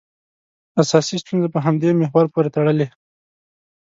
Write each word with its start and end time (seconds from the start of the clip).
اساسي 0.81 1.15
ستونزه 1.23 1.47
په 1.53 1.59
همدې 1.65 1.89
محور 2.01 2.25
پورې 2.33 2.49
تړلې. 2.55 2.87